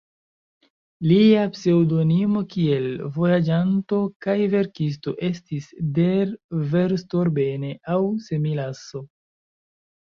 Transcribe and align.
Lia 1.09 1.43
pseŭdonimo 1.57 2.41
kiel 2.53 2.87
vojaĝanto 3.19 4.01
kaj 4.27 4.37
verkisto 4.55 5.15
estis 5.31 5.71
"Der 6.01 6.35
Verstorbene" 6.75 7.73
aŭ 7.99 8.03
"Semilasso". 8.33 9.07